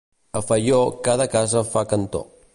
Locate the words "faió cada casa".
0.47-1.65